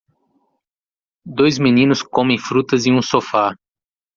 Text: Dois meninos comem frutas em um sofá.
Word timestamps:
Dois 1.39 1.59
meninos 1.59 2.01
comem 2.01 2.35
frutas 2.39 2.87
em 2.87 2.97
um 2.97 3.03
sofá. 3.03 3.55